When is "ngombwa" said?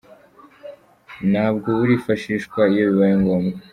3.21-3.57